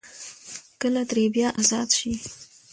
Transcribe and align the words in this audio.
کله 0.81 1.01
ترې 1.09 1.25
بيا 1.35 1.47
ازاد 1.61 1.89
شي 1.97 2.11
ـ 2.19 2.23